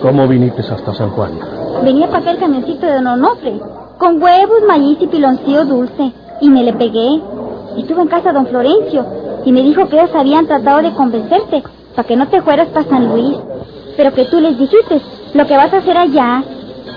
¿Cómo 0.00 0.26
viniste 0.26 0.62
hasta 0.62 0.94
San 0.94 1.10
Juan? 1.10 1.32
Venía 1.84 2.06
para 2.06 2.20
acá 2.20 2.30
el 2.30 2.38
camioncito 2.38 2.86
de 2.86 2.94
Don 2.94 3.06
Onofre, 3.06 3.60
con 3.98 4.22
huevos, 4.22 4.62
maíz 4.66 4.96
y 5.00 5.08
piloncillo 5.08 5.66
dulce, 5.66 6.12
y 6.40 6.48
me 6.48 6.64
le 6.64 6.72
pegué. 6.72 7.20
Estuve 7.76 8.00
en 8.00 8.08
casa 8.08 8.30
de 8.30 8.34
Don 8.34 8.46
Florencio, 8.46 9.04
y 9.44 9.52
me 9.52 9.62
dijo 9.62 9.88
que 9.88 9.98
ellos 9.98 10.14
habían 10.14 10.46
tratado 10.46 10.80
de 10.80 10.92
convencerte, 10.92 11.62
para 11.94 12.08
que 12.08 12.16
no 12.16 12.28
te 12.28 12.42
fueras 12.42 12.68
para 12.68 12.88
San 12.88 13.08
Luis, 13.08 13.36
pero 13.96 14.12
que 14.12 14.24
tú 14.26 14.40
les 14.40 14.58
dijiste 14.58 15.00
lo 15.34 15.46
que 15.46 15.56
vas 15.56 15.72
a 15.72 15.78
hacer 15.78 15.96
allá. 15.96 16.42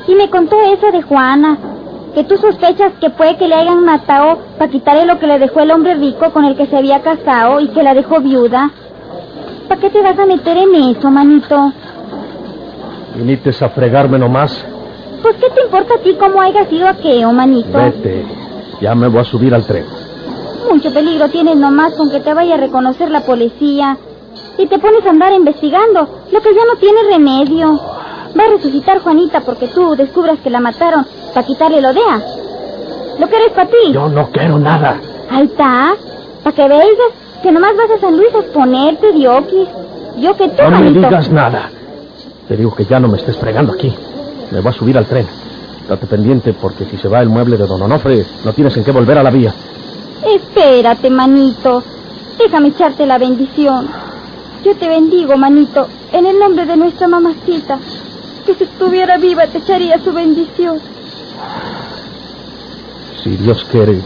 Y 0.07 0.15
me 0.15 0.29
contó 0.29 0.55
eso 0.61 0.91
de 0.91 1.01
Juana, 1.01 1.57
que 2.13 2.23
tú 2.23 2.37
sospechas 2.37 2.93
que 3.01 3.09
puede 3.09 3.37
que 3.37 3.47
le 3.47 3.55
hayan 3.55 3.83
matado 3.83 4.39
para 4.57 4.71
quitarle 4.71 5.05
lo 5.05 5.19
que 5.19 5.27
le 5.27 5.39
dejó 5.39 5.61
el 5.61 5.71
hombre 5.71 5.95
rico 5.95 6.31
con 6.31 6.45
el 6.45 6.55
que 6.55 6.67
se 6.67 6.77
había 6.77 7.01
casado 7.01 7.59
y 7.59 7.67
que 7.69 7.83
la 7.83 7.93
dejó 7.93 8.21
viuda. 8.21 8.71
¿Para 9.67 9.81
qué 9.81 9.89
te 9.89 10.01
vas 10.01 10.17
a 10.17 10.25
meter 10.25 10.57
en 10.57 10.75
eso, 10.75 11.09
manito? 11.09 11.73
¿Viniste 13.15 13.49
a 13.49 13.69
fregarme 13.69 14.19
nomás? 14.19 14.65
Pues, 15.21 15.37
¿qué 15.37 15.49
te 15.49 15.63
importa 15.63 15.95
a 15.95 16.03
ti 16.03 16.15
cómo 16.19 16.39
haya 16.39 16.65
sido 16.67 16.87
aquello, 16.87 17.31
manito? 17.31 17.77
Vete. 17.77 18.25
Ya 18.79 18.93
me 18.93 19.07
voy 19.07 19.21
a 19.21 19.23
subir 19.23 19.55
al 19.55 19.65
tren. 19.65 19.85
Mucho 20.69 20.93
peligro 20.93 21.29
tienes 21.29 21.55
nomás 21.55 21.93
con 21.95 22.11
que 22.11 22.19
te 22.19 22.33
vaya 22.33 22.55
a 22.55 22.57
reconocer 22.57 23.09
la 23.09 23.21
policía. 23.21 23.97
Y 24.57 24.67
te 24.67 24.79
pones 24.79 25.05
a 25.05 25.09
andar 25.09 25.33
investigando, 25.33 26.07
lo 26.31 26.41
que 26.41 26.53
ya 26.53 26.65
no 26.65 26.75
tiene 26.79 27.03
remedio. 27.11 27.79
Va 28.37 28.43
a 28.45 28.49
resucitar 28.55 28.99
Juanita 28.99 29.41
porque 29.41 29.67
tú 29.67 29.95
descubras 29.95 30.39
que 30.39 30.49
la 30.49 30.59
mataron 30.59 31.05
para 31.33 31.45
quitarle 31.45 31.79
el 31.79 31.85
odea. 31.85 32.21
¿Lo 33.19 33.27
quieres 33.27 33.51
para 33.51 33.69
ti? 33.69 33.91
Yo 33.91 34.09
no 34.09 34.29
quiero 34.31 34.59
nada. 34.59 34.99
Ahí 35.29 35.43
está. 35.45 35.95
Para 36.43 36.55
que 36.55 36.67
veas 36.67 36.85
que 37.41 37.51
nomás 37.51 37.75
vas 37.75 37.91
a 37.91 37.99
San 37.99 38.17
Luis 38.17 38.33
a 38.33 38.39
exponerte, 38.39 39.11
Dioquis. 39.13 39.67
Yo 40.17 40.35
que 40.35 40.49
tú, 40.49 40.63
No 40.69 40.79
me 40.79 40.91
digas 40.91 41.29
nada. 41.29 41.69
Te 42.47 42.55
digo 42.55 42.73
que 42.75 42.85
ya 42.85 42.99
no 42.99 43.07
me 43.07 43.17
estés 43.17 43.37
fregando 43.37 43.73
aquí. 43.73 43.93
Me 44.51 44.61
voy 44.61 44.69
a 44.69 44.73
subir 44.73 44.97
al 44.97 45.05
tren. 45.05 45.27
Date 45.87 46.07
pendiente 46.07 46.53
porque 46.53 46.85
si 46.85 46.97
se 46.97 47.07
va 47.07 47.21
el 47.21 47.29
mueble 47.29 47.57
de 47.57 47.67
Don 47.67 47.81
Onofre, 47.81 48.25
no 48.43 48.53
tienes 48.53 48.75
en 48.77 48.83
qué 48.83 48.91
volver 48.91 49.17
a 49.17 49.23
la 49.23 49.29
vía. 49.29 49.53
Espérate, 50.23 51.09
manito. 51.09 51.83
Déjame 52.37 52.69
echarte 52.69 53.05
la 53.05 53.17
bendición. 53.17 53.87
Yo 54.65 54.75
te 54.75 54.89
bendigo, 54.89 55.37
manito, 55.37 55.87
en 56.11 56.25
el 56.25 56.39
nombre 56.39 56.65
de 56.65 56.75
nuestra 56.75 57.07
mamacita, 57.07 57.77
que 58.47 58.55
si 58.55 58.63
estuviera 58.63 59.15
viva 59.19 59.45
te 59.45 59.59
echaría 59.59 59.99
su 59.99 60.11
bendición. 60.11 60.79
Si 63.23 63.29
Dios 63.37 63.63
quiere, 63.71 64.01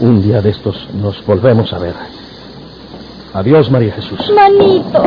un 0.00 0.22
día 0.22 0.40
de 0.40 0.48
estos 0.48 0.88
nos 0.94 1.22
volvemos 1.26 1.70
a 1.74 1.78
ver. 1.78 1.94
Adiós, 3.34 3.70
María 3.70 3.92
Jesús. 3.92 4.32
Manito. 4.34 5.02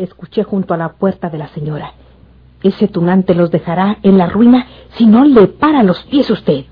Escuché 0.00 0.44
junto 0.44 0.72
a 0.72 0.78
la 0.78 0.94
puerta 0.94 1.28
de 1.28 1.36
la 1.36 1.48
señora. 1.48 1.92
Ese 2.62 2.88
tunante 2.88 3.34
los 3.34 3.50
dejará 3.50 3.98
en 4.02 4.16
la 4.16 4.28
ruina 4.28 4.66
si 4.96 5.04
no 5.04 5.26
le 5.26 5.46
para 5.46 5.82
los 5.82 6.02
pies 6.04 6.30
usted. 6.30 6.64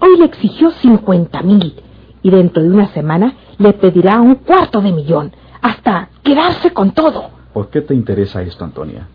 Hoy 0.00 0.18
le 0.18 0.24
exigió 0.24 0.70
cincuenta 0.70 1.42
mil 1.42 1.74
y 2.22 2.30
dentro 2.30 2.62
de 2.62 2.70
una 2.70 2.86
semana 2.94 3.34
le 3.58 3.74
pedirá 3.74 4.22
un 4.22 4.36
cuarto 4.36 4.80
de 4.80 4.90
millón, 4.90 5.32
hasta 5.60 6.08
quedarse 6.22 6.72
con 6.72 6.92
todo. 6.92 7.28
¿Por 7.52 7.68
qué 7.68 7.82
te 7.82 7.92
interesa 7.92 8.40
esto, 8.40 8.64
Antonia? 8.64 9.06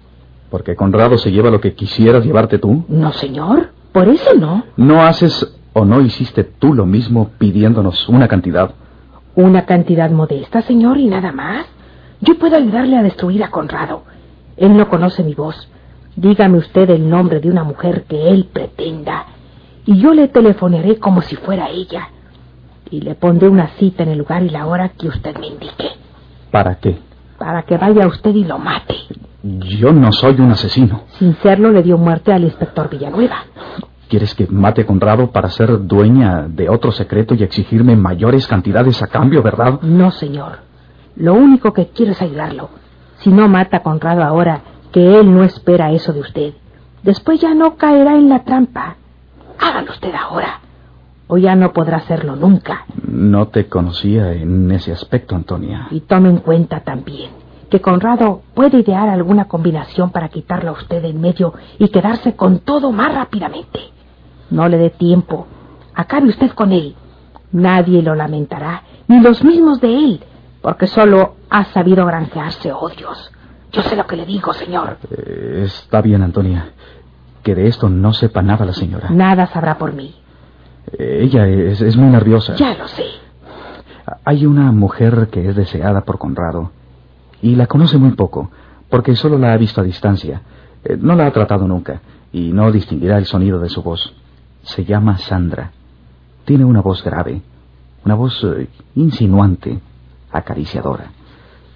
¿Porque 0.51 0.75
Conrado 0.75 1.17
se 1.17 1.31
lleva 1.31 1.49
lo 1.49 1.59
que 1.59 1.73
quisieras 1.73 2.23
llevarte 2.23 2.59
tú? 2.59 2.85
No, 2.89 3.11
señor, 3.11 3.71
por 3.91 4.07
eso 4.07 4.35
no. 4.35 4.65
¿No 4.77 5.01
haces 5.01 5.51
o 5.73 5.83
no 5.83 5.99
hiciste 6.01 6.43
tú 6.43 6.75
lo 6.75 6.85
mismo 6.85 7.31
pidiéndonos 7.39 8.07
una 8.07 8.27
cantidad? 8.27 8.75
Una 9.33 9.65
cantidad 9.65 10.11
modesta, 10.11 10.61
señor, 10.61 10.99
y 10.99 11.07
nada 11.07 11.31
más. 11.31 11.65
Yo 12.21 12.37
puedo 12.37 12.55
ayudarle 12.55 12.97
a 12.97 13.03
destruir 13.03 13.43
a 13.43 13.49
Conrado. 13.51 14.03
Él 14.57 14.75
no 14.77 14.87
conoce 14.89 15.23
mi 15.23 15.33
voz. 15.33 15.67
Dígame 16.15 16.57
usted 16.57 16.89
el 16.89 17.09
nombre 17.09 17.39
de 17.39 17.49
una 17.49 17.63
mujer 17.63 18.03
que 18.03 18.29
él 18.29 18.49
pretenda, 18.51 19.25
y 19.85 19.97
yo 19.99 20.13
le 20.13 20.27
telefonaré 20.27 20.97
como 20.99 21.21
si 21.21 21.35
fuera 21.35 21.69
ella. 21.69 22.09
Y 22.91 22.99
le 23.01 23.15
pondré 23.15 23.47
una 23.47 23.69
cita 23.79 24.03
en 24.03 24.09
el 24.09 24.17
lugar 24.19 24.43
y 24.43 24.49
la 24.49 24.65
hora 24.67 24.89
que 24.89 25.07
usted 25.07 25.37
me 25.39 25.47
indique, 25.47 25.87
¿Para 26.51 26.75
qué? 26.75 26.99
para 27.37 27.63
que 27.63 27.77
vaya 27.77 28.05
usted 28.07 28.35
y 28.35 28.43
lo 28.43 28.59
mate. 28.59 28.95
Yo 29.41 29.91
no 29.93 30.11
soy 30.11 30.39
un 30.39 30.51
asesino. 30.51 31.03
Sin 31.17 31.35
serlo, 31.37 31.71
le 31.71 31.81
dio 31.81 31.97
muerte 31.97 32.31
al 32.31 32.43
inspector 32.43 32.87
Villanueva. 32.89 33.45
¿Quieres 34.09 34.35
que 34.35 34.45
mate 34.47 34.81
a 34.81 34.85
Conrado 34.85 35.31
para 35.31 35.49
ser 35.49 35.87
dueña 35.87 36.45
de 36.47 36.69
otro 36.69 36.91
secreto 36.91 37.33
y 37.33 37.41
exigirme 37.41 37.95
mayores 37.95 38.45
cantidades 38.45 39.01
a 39.01 39.07
cambio, 39.07 39.41
verdad? 39.41 39.79
No, 39.81 40.11
señor. 40.11 40.59
Lo 41.15 41.33
único 41.33 41.73
que 41.73 41.87
quiero 41.87 42.11
es 42.11 42.21
ayudarlo. 42.21 42.69
Si 43.19 43.29
no 43.29 43.47
mata 43.47 43.77
a 43.77 43.83
Conrado 43.83 44.23
ahora, 44.23 44.61
que 44.91 45.19
él 45.19 45.33
no 45.33 45.43
espera 45.43 45.91
eso 45.91 46.13
de 46.13 46.21
usted, 46.21 46.53
después 47.03 47.39
ya 47.39 47.53
no 47.53 47.75
caerá 47.75 48.15
en 48.15 48.29
la 48.29 48.43
trampa. 48.43 48.95
Hágalo 49.59 49.91
usted 49.91 50.13
ahora, 50.13 50.59
o 51.27 51.37
ya 51.37 51.55
no 51.55 51.71
podrá 51.71 51.97
hacerlo 51.97 52.35
nunca. 52.35 52.85
No 53.07 53.47
te 53.49 53.67
conocía 53.67 54.33
en 54.33 54.71
ese 54.71 54.91
aspecto, 54.91 55.35
Antonia. 55.35 55.87
Y 55.91 56.01
tome 56.01 56.29
en 56.29 56.37
cuenta 56.37 56.81
también 56.81 57.41
que 57.71 57.79
Conrado 57.79 58.41
puede 58.53 58.79
idear 58.79 59.07
alguna 59.07 59.45
combinación 59.45 60.11
para 60.11 60.27
quitarlo 60.27 60.71
a 60.71 60.73
usted 60.73 61.03
en 61.05 61.21
medio 61.21 61.53
y 61.79 61.87
quedarse 61.87 62.35
con 62.35 62.59
todo 62.59 62.91
más 62.91 63.15
rápidamente. 63.15 63.79
No 64.49 64.67
le 64.67 64.77
dé 64.77 64.89
tiempo. 64.89 65.47
Acabe 65.95 66.27
usted 66.27 66.51
con 66.51 66.73
él. 66.73 66.95
Nadie 67.53 68.01
lo 68.01 68.13
lamentará, 68.13 68.83
ni 69.07 69.21
los 69.21 69.41
mismos 69.43 69.79
de 69.79 69.95
él, 69.95 70.23
porque 70.61 70.87
solo 70.87 71.35
ha 71.49 71.65
sabido 71.65 72.05
granjearse 72.05 72.71
odios. 72.71 73.31
Yo 73.71 73.81
sé 73.83 73.95
lo 73.95 74.05
que 74.05 74.15
le 74.17 74.25
digo, 74.25 74.53
señor. 74.53 74.97
Eh, 75.09 75.63
está 75.65 76.01
bien, 76.01 76.21
Antonia. 76.21 76.69
Que 77.43 77.55
de 77.55 77.67
esto 77.67 77.89
no 77.89 78.13
sepa 78.13 78.41
nada 78.41 78.65
la 78.65 78.73
señora. 78.73 79.09
Nada 79.09 79.47
sabrá 79.47 79.77
por 79.77 79.93
mí. 79.93 80.13
Eh, 80.97 81.21
Ella 81.23 81.47
es, 81.47 81.81
es 81.81 81.95
muy 81.95 82.09
nerviosa. 82.09 82.55
Ya 82.55 82.75
lo 82.75 82.87
sé. 82.87 83.05
Hay 84.25 84.45
una 84.45 84.71
mujer 84.71 85.29
que 85.31 85.47
es 85.47 85.55
deseada 85.55 86.01
por 86.01 86.17
Conrado 86.17 86.71
y 87.41 87.55
la 87.55 87.67
conoce 87.67 87.97
muy 87.97 88.11
poco, 88.11 88.51
porque 88.89 89.15
solo 89.15 89.37
la 89.37 89.53
ha 89.53 89.57
visto 89.57 89.81
a 89.81 89.83
distancia. 89.83 90.41
Eh, 90.83 90.97
No 90.99 91.15
la 91.15 91.27
ha 91.27 91.31
tratado 91.31 91.67
nunca 91.67 92.01
y 92.31 92.51
no 92.51 92.71
distinguirá 92.71 93.17
el 93.17 93.25
sonido 93.25 93.59
de 93.59 93.69
su 93.69 93.81
voz. 93.81 94.13
Se 94.63 94.83
llama 94.85 95.17
Sandra. 95.17 95.71
Tiene 96.45 96.65
una 96.65 96.81
voz 96.81 97.03
grave, 97.03 97.41
una 98.05 98.15
voz 98.15 98.43
eh, 98.43 98.67
insinuante, 98.95 99.79
acariciadora. 100.31 101.05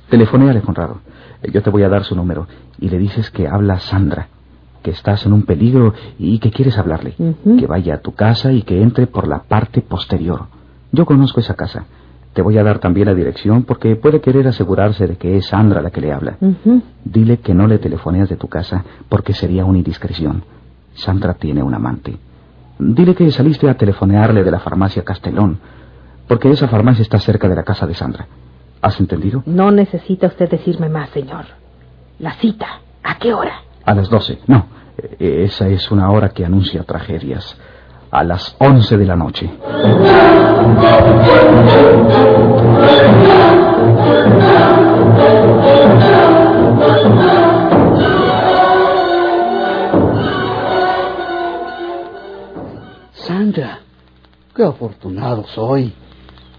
Telefonéale, 0.09 0.61
Conrado. 0.61 0.99
Eh, 1.41 1.51
Yo 1.51 1.61
te 1.61 1.69
voy 1.69 1.83
a 1.83 1.89
dar 1.89 2.03
su 2.03 2.15
número 2.15 2.47
y 2.79 2.89
le 2.89 2.97
dices 2.97 3.31
que 3.31 3.47
habla 3.47 3.79
Sandra, 3.79 4.27
que 4.83 4.91
estás 4.91 5.25
en 5.25 5.33
un 5.33 5.43
peligro 5.43 5.93
y 6.19 6.39
que 6.39 6.51
quieres 6.51 6.77
hablarle. 6.77 7.15
Que 7.57 7.67
vaya 7.67 7.95
a 7.95 7.99
tu 8.01 8.13
casa 8.13 8.51
y 8.51 8.61
que 8.61 8.81
entre 8.81 9.07
por 9.07 9.27
la 9.27 9.39
parte 9.43 9.81
posterior. 9.81 10.45
Yo 10.91 11.05
conozco 11.05 11.39
esa 11.39 11.55
casa. 11.55 11.85
Te 12.33 12.41
voy 12.41 12.57
a 12.57 12.63
dar 12.63 12.79
también 12.79 13.07
la 13.07 13.13
dirección 13.13 13.63
porque 13.63 13.95
puede 13.95 14.19
querer 14.19 14.47
asegurarse 14.47 15.07
de 15.07 15.15
que 15.15 15.37
es 15.37 15.45
Sandra 15.47 15.81
la 15.81 15.89
que 15.89 16.01
le 16.01 16.11
habla. 16.11 16.37
Dile 17.03 17.37
que 17.39 17.53
no 17.53 17.65
le 17.65 17.79
telefoneas 17.79 18.29
de 18.29 18.35
tu 18.35 18.47
casa 18.47 18.83
porque 19.09 19.33
sería 19.33 19.63
una 19.65 19.77
indiscreción. 19.77 20.43
Sandra 20.93 21.33
tiene 21.33 21.63
un 21.63 21.73
amante. 21.73 22.17
Dile 22.77 23.15
que 23.15 23.31
saliste 23.31 23.69
a 23.69 23.77
telefonearle 23.77 24.43
de 24.43 24.51
la 24.51 24.59
farmacia 24.59 25.03
Castelón, 25.03 25.59
porque 26.27 26.51
esa 26.51 26.67
farmacia 26.67 27.01
está 27.03 27.19
cerca 27.19 27.47
de 27.47 27.55
la 27.55 27.63
casa 27.63 27.87
de 27.87 27.93
Sandra. 27.93 28.27
¿Has 28.85 28.99
entendido? 28.99 29.41
No 29.47 29.71
necesita 29.71 30.27
usted 30.27 30.47
decirme 30.47 30.89
más, 30.89 31.09
señor. 31.09 31.45
La 32.19 32.35
cita. 32.35 32.81
¿A 33.01 33.17
qué 33.17 33.33
hora? 33.33 33.63
A 33.83 33.95
las 33.95 34.11
doce. 34.11 34.37
No, 34.45 34.67
eh, 35.17 35.45
esa 35.45 35.67
es 35.69 35.89
una 35.89 36.11
hora 36.11 36.29
que 36.29 36.45
anuncia 36.45 36.83
tragedias. 36.83 37.57
A 38.11 38.23
las 38.23 38.55
once 38.59 38.95
de 38.95 39.05
la 39.05 39.15
noche. 39.15 39.49
Sandra, 53.13 53.79
qué 54.55 54.63
afortunado 54.63 55.43
soy. 55.47 55.91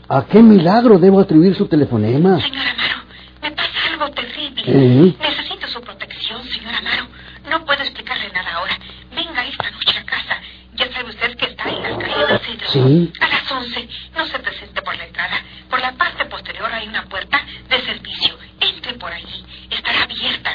¿A 0.08 0.24
qué 0.24 0.40
milagro 0.40 0.98
debo 0.98 1.20
atribuir 1.20 1.56
su 1.56 1.66
telefonema? 1.66 2.40
Señor 2.40 2.66
Amaro, 2.68 2.98
me 3.42 3.50
pasa 3.50 3.70
algo 3.90 4.08
terrible. 4.10 4.62
¿Eh? 4.66 5.16
Necesito 5.20 5.66
su 5.66 5.80
protección, 5.80 6.44
señor 6.44 6.74
Amaro. 6.74 7.06
No 7.50 7.64
puedo 7.64 7.82
explicarle 7.82 8.30
nada 8.32 8.54
ahora. 8.54 8.78
Venga 9.14 9.44
esta 9.44 9.68
noche 9.70 9.98
a 9.98 10.04
casa. 10.04 10.36
Ya 10.76 10.92
sabe 10.92 11.10
usted 11.10 11.36
que 11.36 11.46
está 11.46 11.68
en 11.70 11.82
las 11.82 11.98
calles 11.98 12.28
del 12.28 12.38
centro. 12.38 12.68
Sí. 12.68 13.12
A 13.20 13.28
las 13.28 13.50
once. 13.50 13.88
No 14.16 14.26
se 14.26 14.38
presente 14.38 14.80
por 14.82 14.96
la 14.96 15.06
entrada. 15.06 15.42
Por 15.68 15.80
la 15.80 15.92
parte 15.92 16.24
posterior 16.26 16.72
hay 16.72 16.86
una 16.86 17.02
puerta 17.06 17.40
de 17.68 17.80
servicio. 17.80 18.36
Entre 18.60 18.92
por 18.94 19.12
allí. 19.12 19.44
Estará 19.70 20.04
abierta. 20.04 20.50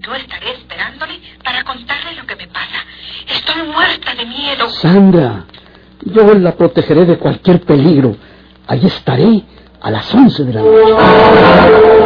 Yo 0.00 0.14
estaré 0.14 0.52
esperándole 0.52 1.20
para 1.44 1.64
contarle 1.64 2.14
lo 2.14 2.26
que 2.26 2.36
me 2.36 2.48
pasa. 2.48 2.84
Estoy 3.28 3.62
muerta 3.64 4.14
de 4.14 4.24
miedo. 4.24 4.70
Sandra, 4.70 5.44
yo 6.02 6.32
la 6.34 6.56
protegeré 6.56 7.04
de 7.04 7.18
cualquier 7.18 7.60
peligro. 7.60 8.16
Allí 8.68 8.86
estaré 8.86 9.44
a 9.80 9.90
las 9.90 10.12
once 10.14 10.44
de 10.44 10.52
la 10.52 10.62
noche. 10.62 11.96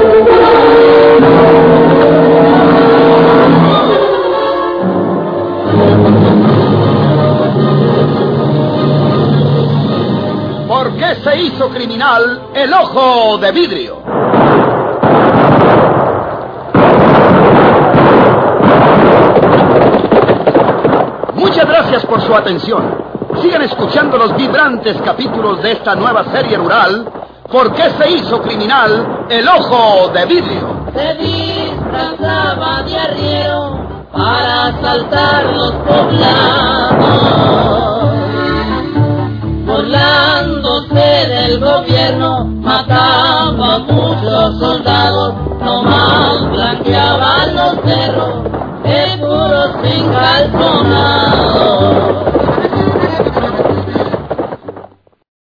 ¿Por 10.68 10.96
qué 10.96 11.14
se 11.16 11.36
hizo 11.42 11.68
criminal 11.70 12.42
el 12.54 12.72
ojo 12.72 13.38
de 13.38 13.52
vidrio? 13.52 14.02
Muchas 21.34 21.66
gracias 21.66 22.06
por 22.06 22.20
su 22.20 22.34
atención. 22.34 22.99
Sigan 23.42 23.62
escuchando 23.62 24.18
los 24.18 24.36
vibrantes 24.36 24.96
capítulos 25.02 25.62
de 25.62 25.72
esta 25.72 25.94
nueva 25.94 26.24
serie 26.32 26.56
rural, 26.56 27.06
¿Por 27.50 27.74
qué 27.74 27.90
se 27.98 28.10
hizo 28.12 28.40
criminal 28.42 29.26
el 29.28 29.48
ojo 29.48 30.08
de 30.14 30.24
vidrio? 30.24 30.86
Se 30.94 31.14
disfrazaba 31.14 32.84
de 32.84 32.96
arriero 32.96 34.06
para 34.12 34.66
asaltar 34.66 35.46
los 35.46 35.72
poblados, 35.72 37.00
burlándose 39.66 41.26
del 41.26 41.58
gobierno, 41.58 42.44
mataba 42.44 43.48
a 43.48 43.78
muchos 43.78 44.58
soldados, 44.60 45.34
nomás 45.60 46.52
blanqueaban 46.52 47.56
los 47.56 47.80
cerros, 47.84 48.44
seguros 48.84 49.70
sin 49.82 50.12
calzonados. 50.12 52.00